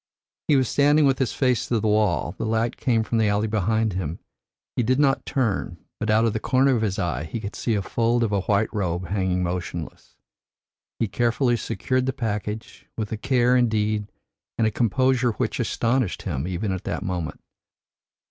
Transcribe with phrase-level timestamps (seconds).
[0.47, 3.45] "He was standing with his face to the wall, the light came from the alley
[3.45, 4.17] behind him.
[4.75, 7.75] He did not turn, but out of the corner of his eye he could see
[7.75, 10.15] a fold of a white robe hanging motionless.
[10.97, 14.07] He carefully secured the package, with a care indeed
[14.57, 17.39] and a composure which astonished him even at that moment.